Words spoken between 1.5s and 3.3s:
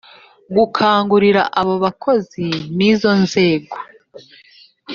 abo bakozi n izo